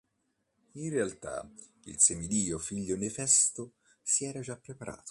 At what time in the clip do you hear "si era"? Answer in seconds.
4.01-4.39